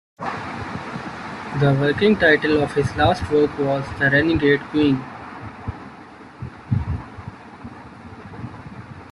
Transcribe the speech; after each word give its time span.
The 0.17 1.77
working 1.79 2.15
title 2.15 2.63
of 2.63 2.73
his 2.73 2.87
last 2.95 3.21
work 3.31 3.55
was 3.59 3.85
"The 3.99 4.09
Renegade 4.09 4.59
Queen". 4.71 4.99